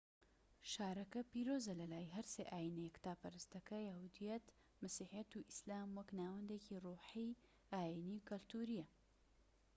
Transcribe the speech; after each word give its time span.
شارەکە 0.71 1.21
پیرۆزە 1.31 1.73
لە 1.79 1.85
لای 1.91 2.11
هەر 2.15 2.25
سێ 2.33 2.43
ئاینە 2.51 2.79
یەکتاپەرستەکە 2.87 3.77
یەهودیەت 3.87 4.45
مەسیحیەت 4.81 5.29
و 5.33 5.45
ئیسلام 5.47 5.89
وەک 5.97 6.09
ناوەندێکی 6.19 6.81
ڕۆحی 6.85 7.37
ئاینیی 7.71 8.17
و 8.21 8.25
کەلتوریە 8.29 8.85